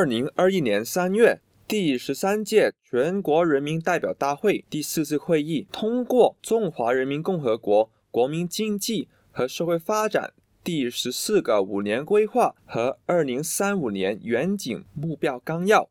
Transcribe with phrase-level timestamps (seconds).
[0.00, 10.32] 二零二一年三月，第十三届全国人民代表大会第四次会议通过《中华人民共和国国民经济和社会发展
[10.64, 15.82] 第十四个五年规划和二零三五年远景目标纲要》，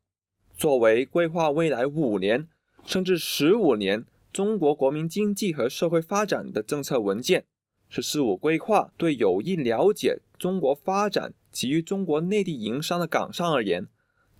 [0.57, 2.47] 作为规划未来五年
[2.83, 4.03] 甚至十五年
[4.33, 7.45] 中国国民经济和社会发展的政策文件。
[7.87, 11.35] “十四五”规划对有意了解中国发展。
[11.51, 13.87] 及于中国内地营商的港商而言，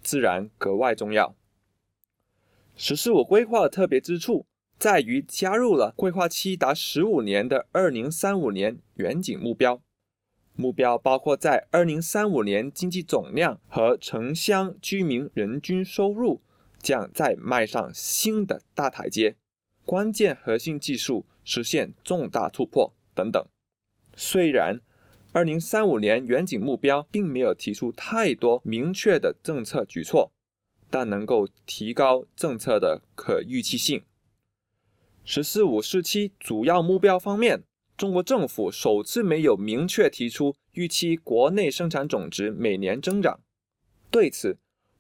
[0.02, 1.36] 自然格外重要。
[2.76, 4.46] “十四五”规划的特别之处
[4.78, 9.82] 在于加入了规划期达十五年的二零三五年远景目标，
[10.54, 16.42] 目标包括在二零三五年经济总量和城乡居民人均收入
[16.82, 19.36] 将再迈上新的大台阶，
[19.84, 23.46] 关键核心技术实现重大突破等等。
[24.16, 24.80] 虽然，
[25.40, 30.34] 二零三五年远景目标并没有提出太多明确的政策举措，
[30.90, 34.04] 但能够提高政策的可预期性。
[35.24, 37.64] 十四五时期主要目标方面，
[37.96, 43.40] 中国政府首次没有明确提出预期国内生产总值每年增长。
[44.12, 44.58] 对此，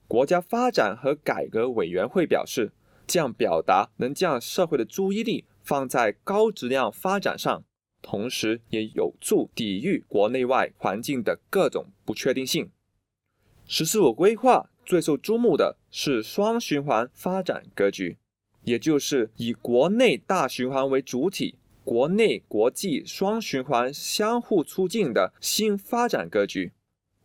[0.08, 2.71] 国家发展和改革委员会表示，
[3.05, 7.66] 将表达能将社会的注意力放在高质量发展上。
[8.02, 12.72] 同时，也有助抵御国内外环境的各种不确定性。
[13.67, 18.17] “十四五”规划最受注目的是双循环发展格局，
[18.64, 26.72] 也就是以国内大循环为主体，国内国际双循环相互促进的新发展格局。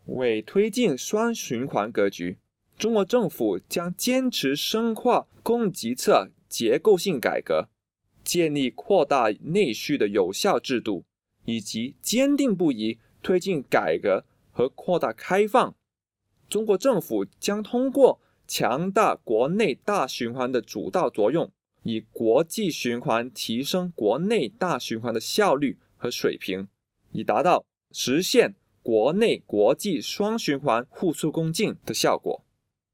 [0.06, 2.36] 为推进双循环格局，
[2.77, 7.69] 中国政府将坚持深化供给侧结构性改革。
[8.25, 11.05] 建立扩大内需的有效制度，
[11.44, 15.75] 以及坚定不移推进改革和扩大开放。
[16.48, 21.51] 中国政府将通过强大国内大循环的主导作用，
[21.83, 26.68] 以国际循环提升国内大循环的效率和水平，
[27.12, 32.45] 以达到实现国内国际双循环互促共进的效果。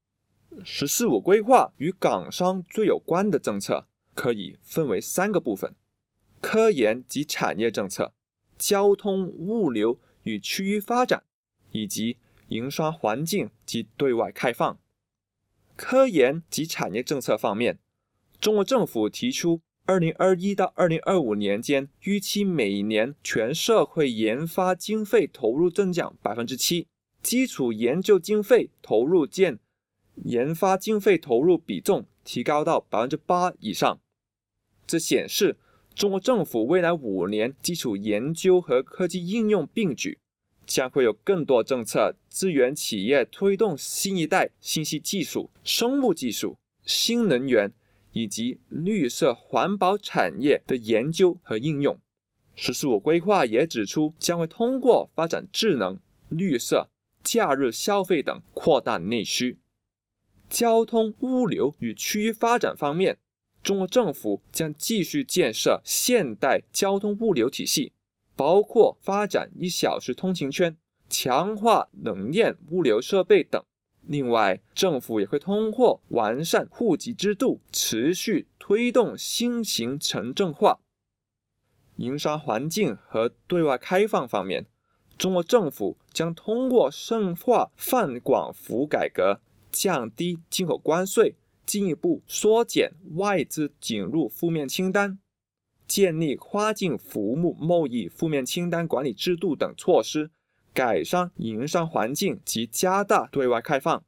[0.63, 3.87] “十四五”规划与港商最有关的政策。
[4.13, 5.75] 可以分为三个部分：
[6.39, 8.13] 科研及产业政策、
[8.57, 11.23] 交通物流与区域发展，
[11.71, 12.17] 以及
[12.49, 14.79] 营商环境及对外开放。
[15.75, 17.79] 科研及产业政策方面，
[18.39, 26.87] 中国政府提出，2021到2025年间，预期每年全社会研发经费投入增长百分之七，
[27.23, 29.57] 基础研究经费投入占
[30.25, 32.05] 研发经费投入比重。
[32.23, 33.99] 提高到百分之八以上，
[34.87, 35.57] 这显示
[35.93, 40.19] 中国政府未来五年基础研究和科技应用并举，
[40.65, 47.71] 将会有更多政策支援企业推动新一代信息技术、生物技术、新能源
[48.13, 51.99] 以及绿色环保产业的研究和应用。
[52.55, 55.99] 十四五规划也指出，将会通过发展智能、
[56.29, 56.89] 绿色、
[57.23, 59.57] 假日消费等扩大内需。
[60.51, 63.17] 交通、物流与区域发展方面，
[63.63, 67.93] 中国政府将继续建设现代交通物流体系，
[68.35, 70.75] 包括发展一小时通勤圈、
[71.09, 73.63] 强化冷链物流设备等。
[74.05, 80.79] 另外，政府也会通过完善户籍制度，持续推动新型城镇化。
[81.95, 84.65] 营商环境和对外开放方面，
[85.17, 89.39] 中国政府将通过深化泛广服改革。
[89.71, 95.19] 降低进口关税，进一步缩减外资进入负面清单，
[95.87, 100.31] 建立跨境服务贸易负面清单管理制度等措施，
[100.73, 104.03] 改善营商环境及加大对外开放。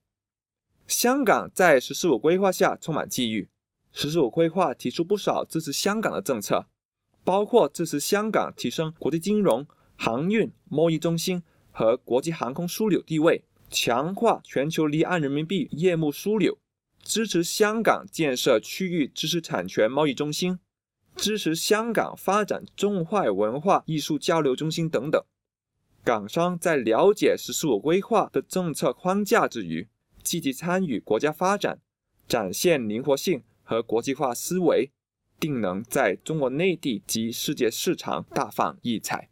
[0.86, 3.50] 香港在“十四五”规划下充满机遇
[3.94, 6.68] ，“十四五”规划提出不少支持香港的政策，
[7.24, 9.66] 包括支持香港提升国际金融、
[9.96, 11.42] 航运、贸易中心
[11.72, 13.46] 和国际航空枢纽地位。
[13.70, 16.58] 强化全球离岸人民币业务枢纽，
[17.04, 20.60] 支持香港建设区域知识产权贸易中心，
[21.16, 25.24] 支持香港发展中外文化艺术交流中心等等。
[26.04, 29.88] 港商在了解“十四五”规划的政策框架之余，
[30.22, 31.80] 积极参与国家发展，
[32.28, 34.92] 展现灵活性和国际化思维，
[35.40, 39.30] 定能在中国内地及世界市场大放异彩。